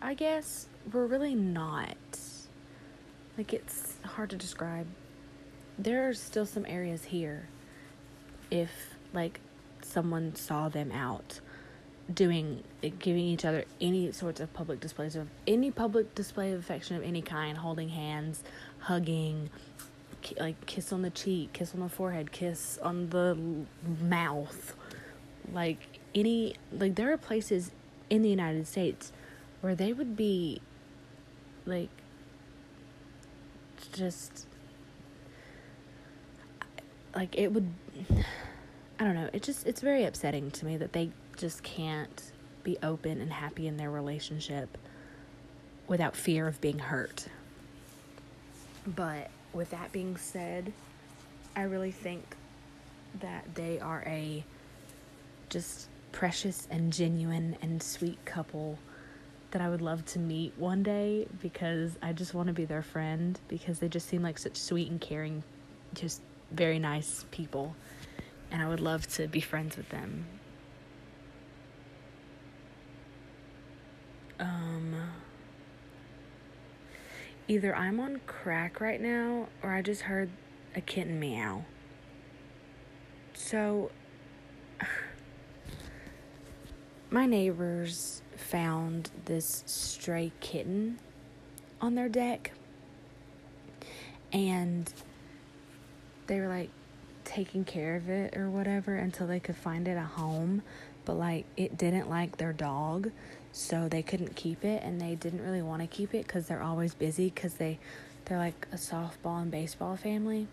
I 0.00 0.14
guess, 0.14 0.66
we're 0.92 1.06
really 1.06 1.34
not. 1.34 1.96
Like 3.38 3.52
it's 3.52 3.96
hard 4.04 4.30
to 4.30 4.36
describe. 4.36 4.86
There 5.78 6.08
are 6.08 6.14
still 6.14 6.46
some 6.46 6.66
areas 6.66 7.04
here 7.04 7.48
if 8.52 8.70
like 9.12 9.40
someone 9.82 10.34
saw 10.34 10.68
them 10.68 10.92
out 10.92 11.40
doing 12.12 12.62
giving 12.98 13.24
each 13.24 13.44
other 13.44 13.64
any 13.80 14.12
sorts 14.12 14.40
of 14.40 14.52
public 14.52 14.80
displays 14.80 15.16
of 15.16 15.28
any 15.46 15.70
public 15.70 16.14
display 16.14 16.52
of 16.52 16.58
affection 16.58 16.96
of 16.96 17.02
any 17.02 17.22
kind 17.22 17.58
holding 17.58 17.88
hands 17.88 18.42
hugging 18.80 19.48
like 20.38 20.66
kiss 20.66 20.92
on 20.92 21.02
the 21.02 21.10
cheek, 21.10 21.52
kiss 21.52 21.74
on 21.74 21.80
the 21.80 21.88
forehead, 21.88 22.32
kiss 22.32 22.78
on 22.82 23.10
the 23.10 23.36
mouth. 24.00 24.76
Like 25.52 25.78
any 26.14 26.54
like 26.72 26.94
there 26.94 27.12
are 27.12 27.16
places 27.16 27.72
in 28.10 28.22
the 28.22 28.28
United 28.28 28.66
States 28.66 29.12
where 29.60 29.74
they 29.74 29.92
would 29.92 30.16
be 30.16 30.60
like 31.66 31.88
just 33.92 34.46
like 37.14 37.36
it 37.36 37.52
would 37.52 37.72
I 39.02 39.04
don't 39.04 39.16
know, 39.16 39.28
it 39.32 39.42
just 39.42 39.66
it's 39.66 39.80
very 39.80 40.04
upsetting 40.04 40.52
to 40.52 40.64
me 40.64 40.76
that 40.76 40.92
they 40.92 41.10
just 41.36 41.64
can't 41.64 42.22
be 42.62 42.78
open 42.84 43.20
and 43.20 43.32
happy 43.32 43.66
in 43.66 43.76
their 43.76 43.90
relationship 43.90 44.78
without 45.88 46.14
fear 46.14 46.46
of 46.46 46.60
being 46.60 46.78
hurt. 46.78 47.26
But 48.86 49.28
with 49.52 49.70
that 49.70 49.90
being 49.90 50.16
said, 50.16 50.72
I 51.56 51.62
really 51.62 51.90
think 51.90 52.36
that 53.18 53.52
they 53.56 53.80
are 53.80 54.04
a 54.06 54.44
just 55.48 55.88
precious 56.12 56.68
and 56.70 56.92
genuine 56.92 57.56
and 57.60 57.82
sweet 57.82 58.24
couple 58.24 58.78
that 59.50 59.60
I 59.60 59.68
would 59.68 59.82
love 59.82 60.04
to 60.06 60.20
meet 60.20 60.52
one 60.58 60.84
day 60.84 61.26
because 61.40 61.98
I 62.02 62.12
just 62.12 62.34
want 62.34 62.46
to 62.46 62.52
be 62.52 62.66
their 62.66 62.82
friend 62.82 63.36
because 63.48 63.80
they 63.80 63.88
just 63.88 64.06
seem 64.06 64.22
like 64.22 64.38
such 64.38 64.56
sweet 64.56 64.92
and 64.92 65.00
caring, 65.00 65.42
just 65.92 66.20
very 66.52 66.78
nice 66.78 67.26
people. 67.32 67.74
And 68.52 68.60
I 68.60 68.68
would 68.68 68.80
love 68.80 69.08
to 69.14 69.26
be 69.26 69.40
friends 69.40 69.78
with 69.78 69.88
them. 69.88 70.26
Um, 74.38 74.94
either 77.48 77.74
I'm 77.74 77.98
on 77.98 78.20
crack 78.26 78.78
right 78.80 79.00
now 79.00 79.48
or 79.62 79.72
I 79.72 79.80
just 79.80 80.02
heard 80.02 80.28
a 80.76 80.82
kitten 80.82 81.18
meow. 81.18 81.64
So, 83.32 83.90
my 87.10 87.24
neighbors 87.24 88.22
found 88.36 89.10
this 89.24 89.62
stray 89.66 90.32
kitten 90.40 90.98
on 91.80 91.94
their 91.94 92.08
deck, 92.08 92.52
and 94.32 94.92
they 96.26 96.38
were 96.38 96.48
like 96.48 96.70
taking 97.24 97.64
care 97.64 97.96
of 97.96 98.08
it 98.08 98.36
or 98.36 98.50
whatever 98.50 98.96
until 98.96 99.26
they 99.26 99.40
could 99.40 99.56
find 99.56 99.88
it 99.88 99.96
a 99.96 100.02
home. 100.02 100.62
But 101.04 101.14
like, 101.14 101.46
it 101.56 101.76
didn't 101.76 102.08
like 102.08 102.36
their 102.36 102.52
dog, 102.52 103.10
so 103.52 103.88
they 103.88 104.02
couldn't 104.02 104.36
keep 104.36 104.64
it, 104.64 104.82
and 104.82 105.00
they 105.00 105.14
didn't 105.16 105.42
really 105.42 105.62
want 105.62 105.82
to 105.82 105.88
keep 105.88 106.14
it 106.14 106.26
because 106.26 106.46
they're 106.46 106.62
always 106.62 106.94
busy 106.94 107.30
because 107.30 107.54
they 107.54 107.78
they're 108.26 108.38
like 108.38 108.66
a 108.72 108.76
softball 108.76 109.42
and 109.42 109.50
baseball 109.50 109.96
family 109.96 110.46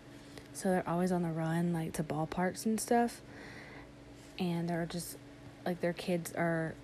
so 0.52 0.70
they're 0.70 0.88
always 0.88 1.12
on 1.12 1.22
the 1.22 1.28
run 1.28 1.72
like 1.72 1.92
to 1.92 2.02
ballparks 2.02 2.66
and 2.66 2.80
stuff 2.80 3.20
and 4.38 4.68
they're 4.68 4.86
just 4.86 5.16
like 5.64 5.80
their 5.80 5.92
kids 5.92 6.32
are 6.32 6.74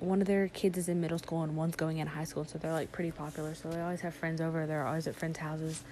one 0.00 0.20
of 0.20 0.26
their 0.26 0.48
kids 0.48 0.78
is 0.78 0.88
in 0.88 1.00
middle 1.00 1.18
school 1.18 1.42
and 1.42 1.56
one's 1.56 1.76
going 1.76 1.98
in 1.98 2.06
high 2.06 2.24
school 2.24 2.44
so 2.44 2.58
they're 2.58 2.72
like 2.72 2.92
pretty 2.92 3.10
popular 3.10 3.54
so 3.54 3.70
they 3.70 3.80
always 3.80 4.00
have 4.00 4.14
friends 4.14 4.40
over 4.40 4.66
they're 4.66 4.86
always 4.86 5.06
at 5.06 5.16
friends 5.16 5.38
houses 5.38 5.82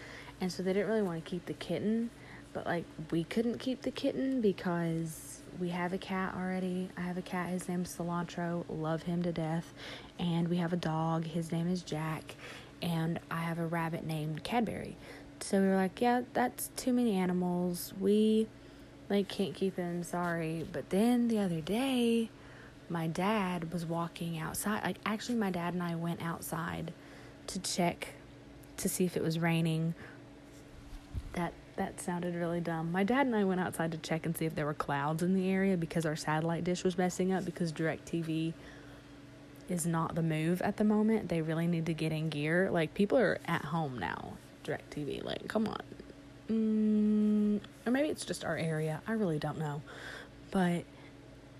and 0.41 0.53
so 0.53 0.63
they 0.63 0.73
didn't 0.73 0.89
really 0.89 1.03
want 1.03 1.23
to 1.25 1.29
keep 1.29 1.47
the 1.47 1.55
kitten 1.55 2.11
but 2.57 2.67
like 2.67 2.85
we 3.11 3.23
couldn't 3.25 3.59
keep 3.59 3.83
the 3.83 3.91
kitten 3.91 4.41
because 4.41 5.41
we 5.61 5.69
have 5.69 5.93
a 5.93 5.99
cat 5.99 6.35
already 6.35 6.89
i 6.97 7.01
have 7.01 7.19
a 7.19 7.23
cat 7.23 7.51
his 7.51 7.69
name's 7.69 7.95
cilantro 7.95 8.65
love 8.69 9.03
him 9.03 9.23
to 9.23 9.33
death 9.33 9.75
and 10.19 10.49
we 10.49 10.57
have 10.57 10.73
a 10.73 10.77
dog 10.77 11.25
his 11.25 11.53
name 11.53 11.69
is 11.69 11.83
jack 11.83 12.35
and 12.81 13.21
i 13.31 13.41
have 13.41 13.59
a 13.59 13.67
rabbit 13.67 14.07
named 14.07 14.43
cadbury 14.43 14.97
so 15.41 15.61
we 15.61 15.69
were 15.69 15.77
like, 15.77 16.01
yeah, 16.01 16.23
that's 16.33 16.71
too 16.77 16.93
many 16.93 17.15
animals. 17.15 17.93
We 18.01 18.49
like 19.09 19.29
can't 19.29 19.55
keep 19.55 19.77
him, 19.77 20.03
sorry. 20.03 20.67
But 20.71 20.91
then 20.91 21.29
the 21.29 21.39
other 21.39 21.61
day, 21.61 22.31
my 22.89 23.07
dad 23.07 23.73
was 23.73 23.85
walking 23.85 24.39
outside. 24.39 24.83
Like 24.85 24.99
actually 25.05 25.37
my 25.37 25.51
dad 25.51 25.75
and 25.75 25.83
I 25.83 25.95
went 25.95 26.23
outside 26.23 26.93
to 27.49 27.59
check 27.59 28.15
to 28.79 28.89
see 28.89 29.05
if 29.05 29.17
it 29.17 29.23
was 29.23 29.39
raining. 29.39 29.95
That 31.35 31.53
that 31.77 32.01
sounded 32.01 32.35
really 32.35 32.61
dumb. 32.61 32.91
My 32.91 33.05
dad 33.05 33.27
and 33.27 33.37
I 33.37 33.45
went 33.45 33.61
outside 33.61 33.93
to 33.93 33.99
check 33.99 34.27
and 34.27 34.37
see 34.37 34.47
if 34.47 34.55
there 34.55 34.67
were 34.67 34.75
clouds 34.75 35.23
in 35.23 35.35
the 35.35 35.51
area 35.51 35.77
because 35.77 36.07
our 36.07 36.17
satellite 36.17 36.65
dish 36.65 36.85
was 36.85 36.97
messing 36.99 37.33
up 37.33 37.45
because 37.45 37.73
DirecTV 37.73 38.55
is 39.69 39.87
not 39.87 40.15
the 40.15 40.23
move 40.23 40.63
at 40.63 40.77
the 40.77 40.85
moment. 40.85 41.29
They 41.29 41.43
really 41.43 41.67
need 41.67 41.87
to 41.87 41.95
get 41.95 42.13
in 42.13 42.29
gear. 42.29 42.71
Like 42.71 42.95
people 42.95 43.19
are 43.19 43.39
at 43.47 43.67
home 43.67 43.99
now 43.99 44.35
DirecTV. 44.65 45.25
Like, 45.25 45.49
come 45.49 45.69
on. 45.69 45.83
Mm, 46.51 47.61
or 47.87 47.91
maybe 47.91 48.09
it's 48.09 48.25
just 48.25 48.45
our 48.45 48.57
area. 48.57 49.01
I 49.07 49.13
really 49.13 49.39
don't 49.39 49.59
know. 49.59 49.83
But 50.51 50.85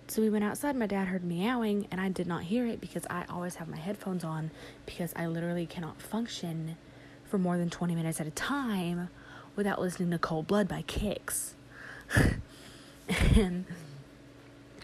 so 0.09 0.23
we 0.23 0.31
went 0.31 0.45
outside. 0.45 0.77
My 0.77 0.87
dad 0.87 1.09
heard 1.09 1.25
meowing, 1.25 1.89
and 1.91 2.01
I 2.01 2.09
did 2.09 2.27
not 2.27 2.45
hear 2.45 2.67
it 2.67 2.81
because 2.81 3.05
I 3.11 3.25
always 3.29 3.57
have 3.57 3.69
my 3.69 3.77
headphones 3.77 4.23
on 4.23 4.51
because 4.87 5.13
I 5.17 5.27
literally 5.27 5.67
cannot 5.67 6.01
function 6.01 6.77
for 7.25 7.39
more 7.39 7.59
than 7.59 7.71
20 7.71 7.95
minutes 7.97 8.21
at 8.21 8.27
a 8.27 8.31
time 8.31 9.09
without 9.57 9.81
listening 9.81 10.11
to 10.11 10.19
Cold 10.19 10.47
Blood 10.47 10.69
by 10.69 10.83
Kix. 10.83 11.53
and 13.35 13.65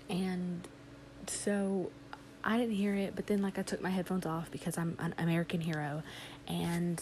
and 0.09 0.69
so 1.27 1.91
I 2.45 2.59
didn't 2.59 2.75
hear 2.75 2.95
it, 2.95 3.15
but 3.15 3.27
then 3.27 3.43
like 3.43 3.59
I 3.59 3.63
took 3.63 3.81
my 3.81 3.91
headphones 3.91 4.27
off 4.27 4.51
because 4.51 4.77
I'm 4.77 4.97
an 4.99 5.15
American 5.19 5.61
hero. 5.61 6.03
And 6.49 7.01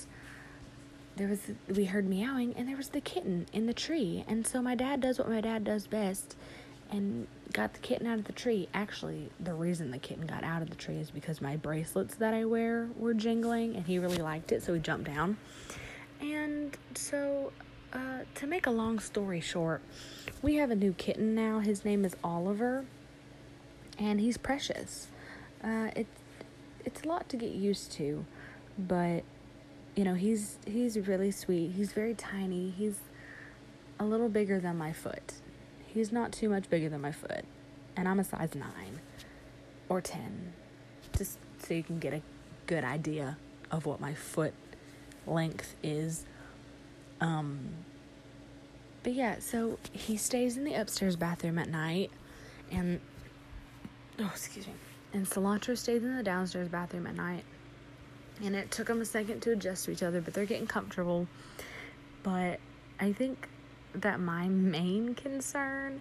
there 1.17 1.29
was 1.29 1.41
we 1.69 1.87
heard 1.87 2.09
meowing 2.09 2.55
and 2.57 2.69
there 2.69 2.77
was 2.77 2.91
the 2.91 3.01
kitten 3.01 3.47
in 3.53 3.67
the 3.67 3.75
tree. 3.75 4.25
And 4.29 4.47
so 4.47 4.61
my 4.61 4.75
dad 4.75 5.01
does 5.01 5.19
what 5.19 5.29
my 5.29 5.41
dad 5.41 5.65
does 5.65 5.87
best 5.87 6.37
and 6.91 7.27
got 7.53 7.73
the 7.73 7.81
kitten 7.81 8.07
out 8.07 8.19
of 8.19 8.25
the 8.25 8.33
tree. 8.33 8.69
Actually 8.75 9.31
the 9.41 9.55
reason 9.55 9.91
the 9.91 9.99
kitten 9.99 10.27
got 10.27 10.45
out 10.45 10.63
of 10.63 10.71
the 10.71 10.77
tree 10.77 10.97
is 10.97 11.11
because 11.11 11.41
my 11.41 11.57
bracelets 11.57 12.15
that 12.17 12.35
i 12.35 12.45
wear 12.45 12.89
were 12.97 13.15
jingling 13.15 13.75
and 13.77 13.87
he 13.87 13.99
really 13.99 14.19
liked 14.19 14.53
it 14.53 14.63
so 14.63 14.75
he 14.75 14.81
jumped 14.81 15.07
down 15.07 15.37
and 16.21 16.77
so 16.95 17.53
uh, 17.93 18.21
to 18.35 18.47
make 18.47 18.67
a 18.67 18.71
long 18.71 18.99
story 18.99 19.41
short 19.41 19.83
we 20.43 20.57
have 20.57 20.71
a 20.71 20.77
new 20.77 20.93
kitten 20.93 21.35
now 21.35 21.59
his 21.59 21.85
name 21.85 22.05
is 22.05 22.17
oliver 22.23 22.85
and 23.99 24.21
he's 24.21 24.37
precious 24.37 25.09
uh, 25.65 25.89
it's 25.97 26.21
it's 26.85 27.03
a 27.03 27.09
lot 27.09 27.29
to 27.29 27.37
get 27.37 27.51
used 27.51 27.93
to 27.93 28.25
but 28.79 29.25
you 29.97 30.05
know, 30.05 30.15
he's 30.15 30.59
he's 30.67 30.99
really 30.99 31.31
sweet. 31.31 31.73
He's 31.73 31.93
very 31.93 32.15
tiny. 32.15 32.71
He's 32.71 33.01
a 33.99 34.05
little 34.05 34.29
bigger 34.29 34.61
than 34.61 34.79
my 34.79 34.93
foot. 34.93 35.35
He's 35.87 36.13
not 36.13 36.33
too 36.33 36.49
much 36.49 36.71
bigger 36.71 36.89
than 36.89 37.01
my 37.01 37.13
foot. 37.13 37.45
And 37.97 38.09
I'm 38.09 38.21
a 38.21 38.25
size 38.25 38.55
9 38.55 38.65
or 39.89 40.01
10. 40.01 40.53
Just 41.19 41.39
so 41.59 41.75
you 41.75 41.83
can 41.83 41.99
get 41.99 42.15
a 42.15 42.23
good 42.67 42.85
idea 42.85 43.37
of 43.71 43.85
what 43.85 44.01
my 44.01 44.15
foot 44.15 44.55
length 45.31 45.75
is. 45.83 46.25
Um 47.21 47.61
but 49.03 49.15
yeah, 49.15 49.39
so 49.39 49.79
he 49.93 50.17
stays 50.17 50.57
in 50.57 50.65
the 50.65 50.75
upstairs 50.75 51.17
bathroom 51.17 51.59
at 51.59 51.69
night 51.69 52.11
and 52.71 53.01
oh, 54.19 54.31
excuse 54.33 54.67
me. 54.67 54.75
And 55.13 55.27
Cilantro 55.27 55.77
stays 55.77 56.03
in 56.03 56.17
the 56.17 56.23
downstairs 56.23 56.69
bathroom 56.69 57.07
at 57.07 57.17
night 57.17 57.45
and 58.43 58.55
it 58.55 58.71
took 58.71 58.87
them 58.87 59.01
a 59.01 59.05
second 59.05 59.41
to 59.43 59.53
adjust 59.53 59.85
to 59.85 59.91
each 59.91 60.03
other, 60.03 60.21
but 60.21 60.35
they're 60.35 60.47
getting 60.47 60.67
comfortable. 60.67 61.27
But 62.23 62.61
I 62.99 63.13
think 63.13 63.49
that 63.95 64.21
my 64.21 64.49
main 64.49 65.15
concern 65.15 66.01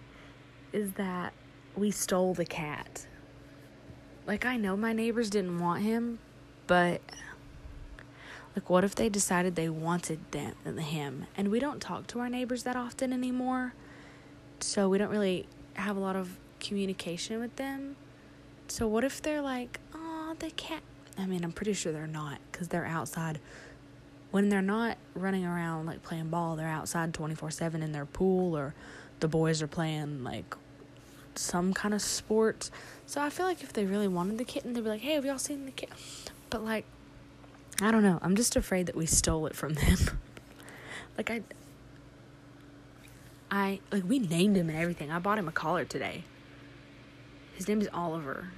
is 0.72 0.92
that 0.92 1.32
we 1.76 1.90
stole 1.90 2.34
the 2.34 2.44
cat. 2.44 3.06
Like, 4.26 4.44
I 4.44 4.56
know 4.56 4.76
my 4.76 4.92
neighbors 4.92 5.30
didn't 5.30 5.58
want 5.58 5.82
him, 5.82 6.18
but 6.66 7.00
like, 8.56 8.68
what 8.68 8.84
if 8.84 8.94
they 8.94 9.08
decided 9.08 9.54
they 9.54 9.68
wanted 9.68 10.18
them 10.32 10.54
him? 10.78 11.26
And 11.36 11.48
we 11.48 11.60
don't 11.60 11.80
talk 11.80 12.06
to 12.08 12.20
our 12.20 12.28
neighbors 12.28 12.64
that 12.64 12.76
often 12.76 13.12
anymore, 13.12 13.74
so 14.60 14.88
we 14.88 14.98
don't 14.98 15.10
really 15.10 15.46
have 15.74 15.96
a 15.96 16.00
lot 16.00 16.16
of 16.16 16.36
communication 16.58 17.40
with 17.40 17.56
them. 17.56 17.96
So, 18.68 18.86
what 18.86 19.04
if 19.04 19.22
they're 19.22 19.42
like, 19.42 19.80
oh, 19.94 20.34
the 20.38 20.50
cat 20.50 20.82
I 21.20 21.26
mean, 21.26 21.44
I'm 21.44 21.52
pretty 21.52 21.74
sure 21.74 21.92
they're 21.92 22.06
not 22.06 22.38
because 22.50 22.68
they're 22.68 22.86
outside. 22.86 23.40
When 24.30 24.48
they're 24.48 24.62
not 24.62 24.96
running 25.14 25.44
around 25.44 25.86
like 25.86 26.02
playing 26.02 26.28
ball, 26.28 26.56
they're 26.56 26.68
outside 26.68 27.12
24 27.12 27.50
7 27.50 27.82
in 27.82 27.92
their 27.92 28.06
pool 28.06 28.56
or 28.56 28.74
the 29.20 29.28
boys 29.28 29.60
are 29.60 29.66
playing 29.66 30.24
like 30.24 30.54
some 31.34 31.74
kind 31.74 31.92
of 31.92 32.00
sport. 32.00 32.70
So 33.06 33.20
I 33.20 33.28
feel 33.28 33.44
like 33.44 33.62
if 33.62 33.72
they 33.72 33.84
really 33.84 34.08
wanted 34.08 34.38
the 34.38 34.44
kitten, 34.44 34.72
they'd 34.72 34.84
be 34.84 34.88
like, 34.88 35.00
hey, 35.00 35.14
have 35.14 35.24
y'all 35.24 35.38
seen 35.38 35.66
the 35.66 35.72
kitten? 35.72 35.96
But 36.48 36.64
like, 36.64 36.86
I 37.82 37.90
don't 37.90 38.02
know. 38.02 38.18
I'm 38.22 38.36
just 38.36 38.56
afraid 38.56 38.86
that 38.86 38.96
we 38.96 39.06
stole 39.06 39.46
it 39.46 39.54
from 39.54 39.74
them. 39.74 39.96
like, 41.16 41.30
I. 41.30 41.42
I 43.52 43.80
like 43.90 44.04
we 44.06 44.20
named 44.20 44.56
him 44.56 44.68
and 44.68 44.78
everything. 44.78 45.10
I 45.10 45.18
bought 45.18 45.36
him 45.36 45.48
a 45.48 45.52
collar 45.52 45.84
today. 45.84 46.22
His 47.54 47.66
name 47.66 47.80
is 47.80 47.88
Oliver. 47.92 48.52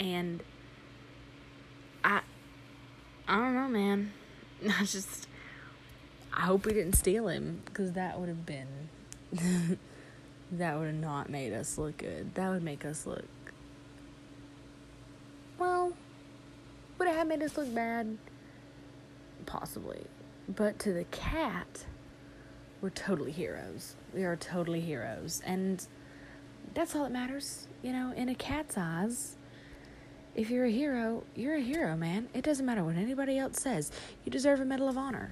And 0.00 0.42
I 2.02 2.22
I 3.28 3.36
don't 3.36 3.54
know, 3.54 3.68
man. 3.68 4.12
I 4.80 4.84
just 4.84 5.28
I 6.32 6.40
hope 6.40 6.66
we 6.66 6.72
didn't 6.72 6.94
steal 6.94 7.28
him 7.28 7.62
because 7.66 7.92
that 7.92 8.18
would 8.18 8.28
have 8.28 8.44
been 8.44 8.88
that 10.50 10.76
would 10.76 10.86
have 10.86 10.94
not 10.96 11.30
made 11.30 11.52
us 11.52 11.78
look 11.78 11.98
good. 11.98 12.34
That 12.34 12.48
would 12.48 12.64
make 12.64 12.84
us 12.84 13.06
look 13.06 13.26
that 17.10 17.19
made 17.30 17.44
us 17.44 17.56
look 17.56 17.72
bad? 17.72 18.18
Possibly. 19.46 20.02
But 20.48 20.80
to 20.80 20.92
the 20.92 21.04
cat, 21.12 21.86
we're 22.80 22.90
totally 22.90 23.30
heroes. 23.30 23.94
We 24.12 24.24
are 24.24 24.34
totally 24.34 24.80
heroes. 24.80 25.40
And 25.46 25.86
that's 26.74 26.96
all 26.96 27.04
that 27.04 27.12
matters. 27.12 27.68
You 27.84 27.92
know, 27.92 28.12
in 28.16 28.28
a 28.28 28.34
cat's 28.34 28.76
eyes, 28.76 29.36
if 30.34 30.50
you're 30.50 30.64
a 30.64 30.72
hero, 30.72 31.22
you're 31.36 31.54
a 31.54 31.60
hero, 31.60 31.96
man. 31.96 32.28
It 32.34 32.42
doesn't 32.42 32.66
matter 32.66 32.82
what 32.82 32.96
anybody 32.96 33.38
else 33.38 33.62
says. 33.62 33.92
You 34.24 34.32
deserve 34.32 34.58
a 34.58 34.64
Medal 34.64 34.88
of 34.88 34.98
Honor. 34.98 35.30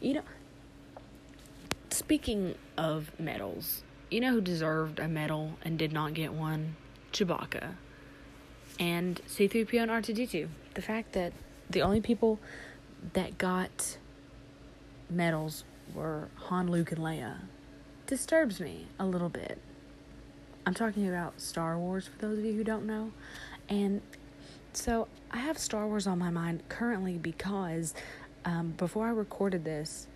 You 0.00 0.14
know, 0.14 0.22
speaking 1.90 2.54
of 2.78 3.10
medals, 3.18 3.82
you 4.08 4.20
know 4.20 4.30
who 4.30 4.40
deserved 4.40 5.00
a 5.00 5.08
medal 5.08 5.58
and 5.62 5.80
did 5.80 5.92
not 5.92 6.14
get 6.14 6.32
one? 6.32 6.76
Chewbacca. 7.12 7.74
And 8.78 9.20
C3PO 9.28 9.82
and 9.82 9.90
R2D2. 9.90 10.48
The 10.74 10.82
fact 10.82 11.12
that 11.12 11.32
the 11.70 11.82
only 11.82 12.00
people 12.00 12.38
that 13.12 13.38
got 13.38 13.98
medals 15.08 15.64
were 15.94 16.28
Han, 16.46 16.70
Luke, 16.70 16.92
and 16.92 17.00
Leia 17.00 17.36
disturbs 18.06 18.60
me 18.60 18.86
a 18.98 19.06
little 19.06 19.28
bit. 19.28 19.58
I'm 20.66 20.74
talking 20.74 21.08
about 21.08 21.40
Star 21.40 21.78
Wars 21.78 22.08
for 22.08 22.18
those 22.26 22.38
of 22.38 22.44
you 22.44 22.54
who 22.54 22.64
don't 22.64 22.86
know. 22.86 23.12
And 23.68 24.00
so 24.72 25.08
I 25.30 25.38
have 25.38 25.58
Star 25.58 25.86
Wars 25.86 26.06
on 26.06 26.18
my 26.18 26.30
mind 26.30 26.62
currently 26.68 27.18
because 27.18 27.94
um, 28.44 28.74
before 28.76 29.06
I 29.06 29.10
recorded 29.10 29.64
this, 29.64 30.06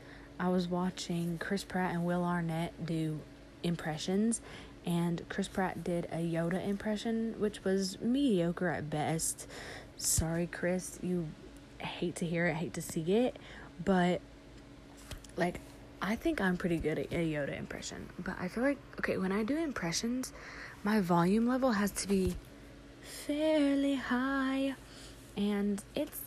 I 0.40 0.48
was 0.48 0.68
watching 0.68 1.38
Chris 1.38 1.64
Pratt 1.64 1.92
and 1.92 2.04
Will 2.04 2.24
Arnett 2.24 2.86
do 2.86 3.20
impressions, 3.62 4.40
and 4.86 5.22
Chris 5.28 5.48
Pratt 5.48 5.84
did 5.84 6.06
a 6.12 6.16
Yoda 6.16 6.66
impression, 6.66 7.34
which 7.38 7.64
was 7.64 8.00
mediocre 8.00 8.68
at 8.68 8.88
best. 8.88 9.46
Sorry, 9.96 10.46
Chris, 10.46 10.98
you 11.02 11.28
hate 11.78 12.16
to 12.16 12.26
hear 12.26 12.46
it, 12.46 12.54
hate 12.54 12.74
to 12.74 12.82
see 12.82 13.14
it, 13.14 13.36
but 13.84 14.20
like 15.36 15.60
I 16.00 16.16
think 16.16 16.40
I'm 16.40 16.56
pretty 16.56 16.78
good 16.78 16.98
at 16.98 17.12
a 17.12 17.32
Yoda 17.32 17.58
impression, 17.58 18.08
but 18.18 18.34
I 18.40 18.48
feel 18.48 18.62
like 18.62 18.78
okay, 18.98 19.18
when 19.18 19.32
I 19.32 19.42
do 19.42 19.56
impressions, 19.56 20.32
my 20.84 21.00
volume 21.00 21.46
level 21.46 21.72
has 21.72 21.90
to 21.92 22.08
be 22.08 22.36
fairly 23.02 23.94
high 23.96 24.74
and 25.36 25.82
it's 25.94 26.20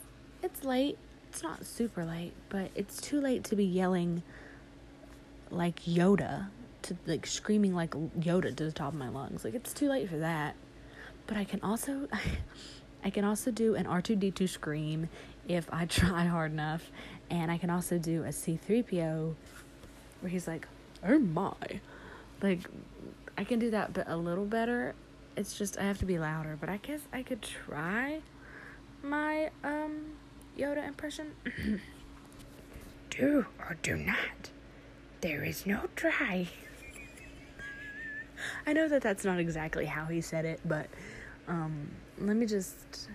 it's 0.43 0.63
late. 0.63 0.97
It's 1.29 1.43
not 1.43 1.65
super 1.65 2.03
late, 2.03 2.33
but 2.49 2.71
it's 2.75 2.99
too 2.99 3.21
late 3.21 3.45
to 3.45 3.55
be 3.55 3.63
yelling 3.63 4.21
like 5.49 5.83
Yoda 5.83 6.47
to 6.83 6.97
like 7.05 7.25
screaming 7.25 7.73
like 7.73 7.91
Yoda 7.91 8.55
to 8.55 8.63
the 8.65 8.71
top 8.71 8.93
of 8.93 8.99
my 8.99 9.09
lungs. 9.09 9.43
Like 9.43 9.53
it's 9.53 9.73
too 9.73 9.89
late 9.89 10.09
for 10.09 10.17
that. 10.17 10.55
But 11.27 11.37
I 11.37 11.43
can 11.43 11.61
also 11.61 12.07
I 13.03 13.09
can 13.09 13.23
also 13.23 13.51
do 13.51 13.75
an 13.75 13.85
R2D2 13.85 14.47
scream 14.49 15.09
if 15.47 15.67
I 15.71 15.85
try 15.87 16.25
hard 16.25 16.51
enough 16.51 16.91
and 17.29 17.51
I 17.51 17.57
can 17.57 17.69
also 17.69 17.97
do 17.97 18.23
a 18.23 18.29
C3PO 18.29 19.35
where 20.19 20.29
he's 20.29 20.47
like, 20.47 20.67
"Oh 21.03 21.19
my." 21.19 21.81
Like 22.41 22.59
I 23.37 23.43
can 23.43 23.59
do 23.59 23.71
that 23.71 23.93
but 23.93 24.07
a 24.07 24.17
little 24.17 24.45
better. 24.45 24.95
It's 25.37 25.57
just 25.57 25.77
I 25.77 25.83
have 25.83 25.99
to 25.99 26.05
be 26.05 26.19
louder, 26.19 26.57
but 26.59 26.69
I 26.69 26.77
guess 26.77 27.01
I 27.13 27.23
could 27.23 27.41
try 27.41 28.21
my 29.01 29.49
um 29.63 30.17
Yoda 30.57 30.85
impression. 30.87 31.31
do 33.09 33.45
or 33.59 33.77
do 33.81 33.95
not. 33.95 34.49
There 35.21 35.43
is 35.43 35.65
no 35.65 35.87
try. 35.95 36.47
I 38.65 38.73
know 38.73 38.87
that 38.87 39.01
that's 39.01 39.25
not 39.25 39.39
exactly 39.39 39.85
how 39.85 40.05
he 40.05 40.21
said 40.21 40.45
it, 40.45 40.59
but 40.65 40.87
um 41.47 41.91
let 42.19 42.35
me 42.35 42.45
just 42.45 43.09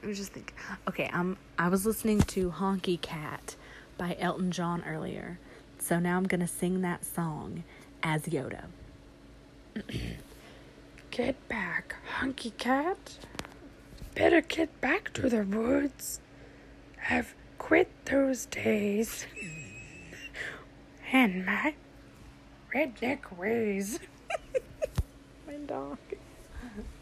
let 0.00 0.08
me 0.08 0.14
just 0.14 0.32
think. 0.32 0.54
Okay, 0.88 1.08
um 1.12 1.36
I 1.58 1.68
was 1.68 1.86
listening 1.86 2.20
to 2.22 2.50
Honky 2.50 3.00
Cat 3.00 3.56
by 3.96 4.16
Elton 4.18 4.50
John 4.50 4.82
earlier. 4.86 5.38
So 5.78 5.98
now 5.98 6.16
I'm 6.16 6.24
going 6.24 6.40
to 6.40 6.46
sing 6.46 6.82
that 6.82 7.04
song 7.04 7.64
as 8.04 8.22
Yoda. 8.22 8.66
get 11.10 11.48
back, 11.48 11.96
Honky 12.20 12.56
Cat. 12.56 13.18
Better 14.14 14.40
get 14.42 14.80
back 14.80 15.12
to 15.14 15.28
the 15.28 15.42
woods. 15.42 16.20
I've 17.10 17.34
quit 17.58 17.90
those 18.04 18.46
days. 18.46 19.26
and 21.12 21.46
my 21.46 21.74
redneck 22.74 23.36
ways. 23.36 23.98
Dog. 25.66 25.98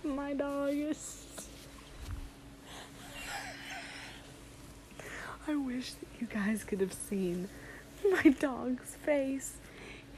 My 0.04 0.34
dog 0.34 0.72
is. 0.72 1.26
I 5.48 5.54
wish 5.56 5.92
that 5.94 6.08
you 6.20 6.26
guys 6.26 6.64
could 6.64 6.80
have 6.80 6.92
seen 6.92 7.48
my 8.04 8.30
dog's 8.30 8.94
face. 8.96 9.56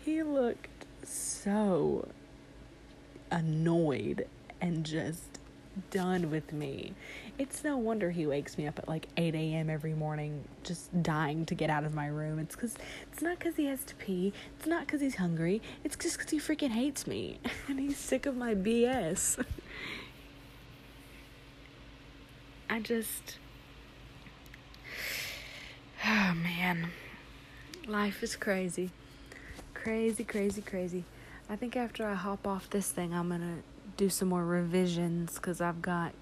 He 0.05 0.23
looked 0.23 0.87
so 1.05 2.09
annoyed 3.31 4.27
and 4.61 4.85
just 4.85 5.32
done 5.91 6.31
with 6.31 6.53
me. 6.53 6.95
It's 7.39 7.65
no 7.65 7.77
wonder 7.77 8.11
he 8.11 8.27
wakes 8.27 8.59
me 8.59 8.67
up 8.67 8.79
at 8.79 8.89
like 8.89 9.09
8 9.17 9.35
a.m. 9.35 9.71
every 9.71 9.95
morning, 9.95 10.45
just 10.63 11.03
dying 11.03 11.47
to 11.47 11.55
get 11.55 11.71
out 11.71 11.85
of 11.85 11.95
my 11.95 12.07
room. 12.07 12.39
It's 12.39 12.55
because 12.55 12.77
it's 13.11 13.23
not 13.23 13.39
because 13.39 13.57
he 13.57 13.67
has 13.67 13.83
to 13.85 13.95
pee. 13.97 14.33
It's 14.59 14.67
not 14.67 14.87
because 14.87 15.01
he's 15.01 15.17
hungry. 15.17 15.63
It's 15.85 15.97
just 15.97 16.19
because 16.19 16.31
he 16.31 16.39
freaking 16.39 16.71
hates 16.71 17.07
me 17.07 17.39
and 17.69 17.79
he's 17.79 17.97
sick 17.97 18.27
of 18.27 18.37
my 18.37 18.55
BS. 18.55 19.45
I 22.71 22.81
just. 22.81 23.39
Oh 26.05 26.35
man. 26.35 26.89
Life 27.87 28.23
is 28.23 28.37
crazy. 28.37 28.91
Crazy, 29.75 30.25
crazy, 30.25 30.63
crazy. 30.63 31.05
I 31.51 31.57
think 31.57 31.77
after 31.77 32.07
I 32.07 32.15
hop 32.15 32.47
off 32.47 32.71
this 32.71 32.91
thing, 32.91 33.13
I'm 33.13 33.29
gonna 33.29 33.59
do 33.97 34.09
some 34.09 34.29
more 34.29 34.45
revisions 34.45 35.35
because 35.35 35.61
I've 35.61 35.83
got 35.83 36.15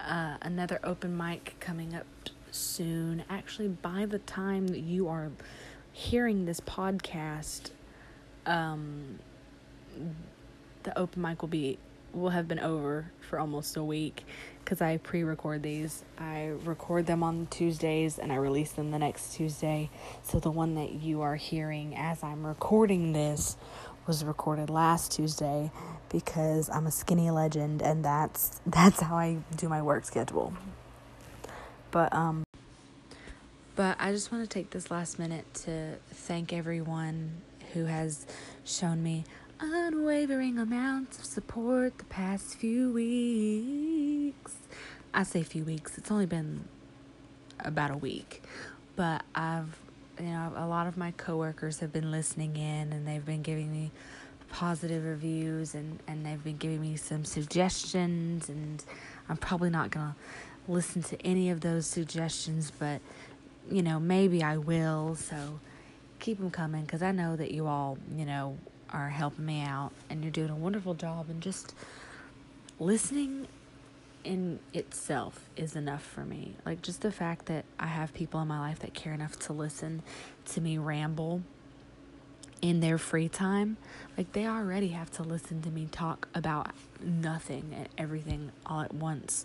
uh, 0.00 0.36
another 0.42 0.80
open 0.84 1.16
mic 1.16 1.56
coming 1.60 1.94
up 1.94 2.06
soon. 2.50 3.24
Actually, 3.28 3.68
by 3.68 4.06
the 4.06 4.18
time 4.20 4.68
that 4.68 4.80
you 4.80 5.08
are 5.08 5.30
hearing 5.92 6.44
this 6.44 6.60
podcast, 6.60 7.70
um, 8.46 9.18
the 10.82 10.98
open 10.98 11.22
mic 11.22 11.42
will 11.42 11.48
be 11.48 11.78
will 12.12 12.30
have 12.30 12.46
been 12.46 12.60
over 12.60 13.10
for 13.28 13.40
almost 13.40 13.76
a 13.76 13.82
week 13.82 14.24
because 14.64 14.80
I 14.80 14.98
pre 14.98 15.24
record 15.24 15.62
these. 15.62 16.04
I 16.18 16.52
record 16.64 17.06
them 17.06 17.22
on 17.22 17.48
Tuesdays 17.50 18.18
and 18.18 18.32
I 18.32 18.36
release 18.36 18.72
them 18.72 18.90
the 18.90 18.98
next 18.98 19.34
Tuesday. 19.34 19.90
So 20.22 20.38
the 20.38 20.50
one 20.50 20.74
that 20.76 20.92
you 20.92 21.22
are 21.22 21.36
hearing 21.36 21.96
as 21.96 22.22
I'm 22.22 22.46
recording 22.46 23.12
this 23.12 23.56
was 24.06 24.24
recorded 24.24 24.70
last 24.70 25.12
Tuesday 25.12 25.70
because 26.08 26.68
I'm 26.70 26.86
a 26.86 26.90
skinny 26.90 27.30
legend 27.30 27.82
and 27.82 28.04
that's 28.04 28.60
that's 28.66 29.00
how 29.00 29.16
I 29.16 29.38
do 29.56 29.68
my 29.68 29.82
work 29.82 30.04
schedule. 30.04 30.52
But 31.90 32.12
um 32.12 32.44
but 33.76 33.96
I 33.98 34.12
just 34.12 34.30
want 34.30 34.44
to 34.44 34.48
take 34.48 34.70
this 34.70 34.90
last 34.90 35.18
minute 35.18 35.52
to 35.64 35.96
thank 36.10 36.52
everyone 36.52 37.42
who 37.72 37.86
has 37.86 38.24
shown 38.64 39.02
me 39.02 39.24
unwavering 39.58 40.58
amounts 40.58 41.18
of 41.18 41.24
support 41.24 41.98
the 41.98 42.04
past 42.04 42.54
few 42.54 42.92
weeks. 42.92 44.54
I 45.12 45.22
say 45.22 45.42
few 45.42 45.64
weeks, 45.64 45.98
it's 45.98 46.10
only 46.10 46.26
been 46.26 46.68
about 47.60 47.90
a 47.90 47.96
week, 47.96 48.42
but 48.96 49.22
I've, 49.34 49.76
you 50.18 50.26
know, 50.26 50.52
a 50.56 50.66
lot 50.66 50.86
of 50.86 50.96
my 50.96 51.10
coworkers 51.12 51.80
have 51.80 51.92
been 51.92 52.10
listening 52.10 52.56
in 52.56 52.92
and 52.92 53.06
they've 53.06 53.24
been 53.24 53.42
giving 53.42 53.70
me 53.72 53.90
positive 54.50 55.04
reviews 55.04 55.74
and, 55.74 55.98
and 56.06 56.24
they've 56.24 56.42
been 56.42 56.56
giving 56.56 56.80
me 56.80 56.96
some 56.96 57.24
suggestions 57.24 58.48
and 58.48 58.84
I'm 59.28 59.36
probably 59.36 59.70
not 59.70 59.90
to 59.92 60.14
listen 60.68 61.02
to 61.04 61.20
any 61.26 61.50
of 61.50 61.60
those 61.60 61.86
suggestions, 61.86 62.70
but 62.70 63.00
you 63.70 63.82
know, 63.82 63.98
maybe 63.98 64.42
I 64.42 64.56
will. 64.56 65.16
So 65.16 65.60
keep 66.20 66.38
them 66.38 66.50
coming 66.50 66.82
because 66.82 67.02
I 67.02 67.12
know 67.12 67.36
that 67.36 67.50
you 67.50 67.66
all, 67.66 67.98
you 68.14 68.24
know, 68.24 68.56
are 68.90 69.08
helping 69.08 69.44
me 69.44 69.62
out 69.62 69.90
and 70.08 70.22
you're 70.22 70.30
doing 70.30 70.50
a 70.50 70.56
wonderful 70.56 70.94
job 70.94 71.28
and 71.28 71.40
just 71.42 71.74
listening 72.78 73.48
in 74.24 74.58
itself 74.72 75.48
is 75.56 75.76
enough 75.76 76.02
for 76.02 76.24
me. 76.24 76.56
Like 76.64 76.82
just 76.82 77.02
the 77.02 77.12
fact 77.12 77.46
that 77.46 77.64
I 77.78 77.86
have 77.86 78.14
people 78.14 78.40
in 78.40 78.48
my 78.48 78.58
life 78.58 78.80
that 78.80 78.94
care 78.94 79.12
enough 79.12 79.38
to 79.40 79.52
listen 79.52 80.02
to 80.46 80.60
me 80.60 80.78
ramble 80.78 81.42
in 82.62 82.80
their 82.80 82.96
free 82.96 83.28
time, 83.28 83.76
like 84.16 84.32
they 84.32 84.46
already 84.46 84.88
have 84.88 85.10
to 85.12 85.22
listen 85.22 85.60
to 85.62 85.70
me 85.70 85.86
talk 85.90 86.28
about 86.34 86.68
nothing 87.02 87.74
and 87.76 87.88
everything 87.98 88.50
all 88.64 88.80
at 88.80 88.94
once 88.94 89.44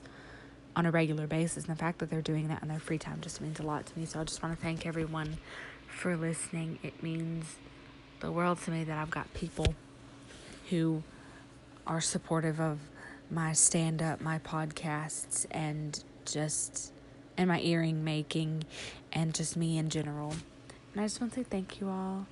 on 0.75 0.85
a 0.85 0.91
regular 0.91 1.27
basis. 1.27 1.65
And 1.65 1.75
the 1.75 1.79
fact 1.79 1.99
that 1.99 2.09
they're 2.09 2.21
doing 2.21 2.47
that 2.47 2.61
in 2.61 2.69
their 2.69 2.79
free 2.79 2.97
time 2.97 3.19
just 3.19 3.41
means 3.41 3.59
a 3.59 3.63
lot 3.63 3.85
to 3.87 3.99
me. 3.99 4.05
So 4.05 4.21
I 4.21 4.23
just 4.23 4.41
want 4.41 4.57
to 4.57 4.63
thank 4.63 4.85
everyone 4.85 5.37
for 5.87 6.15
listening. 6.15 6.79
It 6.81 7.03
means 7.03 7.57
the 8.21 8.31
world 8.31 8.61
to 8.61 8.71
me 8.71 8.85
that 8.85 8.97
I've 8.97 9.11
got 9.11 9.33
people 9.33 9.75
who 10.69 11.03
are 11.85 11.99
supportive 11.99 12.61
of 12.61 12.79
my 13.29 13.53
stand 13.53 14.01
up, 14.01 14.21
my 14.21 14.39
podcasts, 14.39 15.45
and 15.51 16.03
just 16.25 16.91
and 17.37 17.47
my 17.47 17.61
earring 17.61 18.03
making, 18.03 18.63
and 19.13 19.33
just 19.33 19.55
me 19.55 19.77
in 19.77 19.89
general. 19.89 20.33
And 20.93 21.01
I 21.01 21.05
just 21.05 21.21
want 21.21 21.33
to 21.33 21.39
say 21.39 21.45
thank 21.49 21.79
you 21.79 21.89
all 21.89 22.25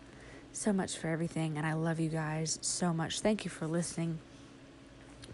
so 0.52 0.74
much 0.74 0.98
for 0.98 1.08
everything, 1.08 1.58
and 1.58 1.66
I 1.66 1.74
love 1.74 2.00
you 2.00 2.10
guys 2.10 2.60
so 2.62 2.94
much. 2.94 3.22
Thank 3.22 3.46
you 3.46 3.52
for 3.52 3.68
listening. 3.68 4.20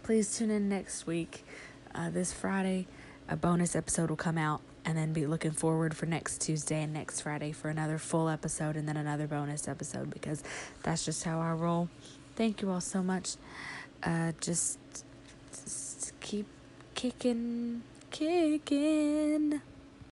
Please 0.02 0.36
tune 0.36 0.50
in 0.50 0.68
next 0.68 1.06
week. 1.06 1.44
Uh, 1.94 2.10
this 2.10 2.32
Friday, 2.32 2.86
a 3.28 3.36
bonus 3.36 3.74
episode 3.74 4.10
will 4.10 4.16
come 4.16 4.36
out, 4.38 4.60
and 4.84 4.98
then 4.98 5.12
be 5.12 5.26
looking 5.26 5.50
forward 5.52 5.96
for 5.96 6.06
next 6.06 6.40
Tuesday 6.40 6.82
and 6.82 6.92
next 6.92 7.22
Friday 7.22 7.52
for 7.52 7.68
another 7.68 7.98
full 7.98 8.28
episode 8.28 8.76
and 8.76 8.86
then 8.86 8.96
another 8.96 9.26
bonus 9.26 9.66
episode 9.66 10.10
because 10.10 10.42
that's 10.82 11.04
just 11.04 11.24
how 11.24 11.40
I 11.40 11.52
roll. 11.52 11.88
Thank 12.36 12.60
you 12.62 12.70
all 12.70 12.80
so 12.80 13.02
much. 13.02 13.36
Uh, 14.02 14.32
just, 14.40 14.78
kicking, 16.94 17.82
kicking. 18.10 19.60